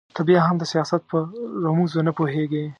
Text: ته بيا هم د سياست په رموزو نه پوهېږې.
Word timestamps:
ته 0.15 0.21
بيا 0.27 0.39
هم 0.45 0.55
د 0.59 0.63
سياست 0.73 1.01
په 1.09 1.17
رموزو 1.65 1.99
نه 2.07 2.11
پوهېږې. 2.17 2.63